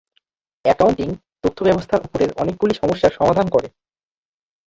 Accounting 0.65 1.09
তথ্য 1.43 1.59
ব্যবস্থা 1.63 1.95
উপরের 1.97 2.29
অনেকগুলি 2.33 2.73
সমস্যার 2.73 3.17
সমাধান 3.19 3.47
করে। 3.49 3.67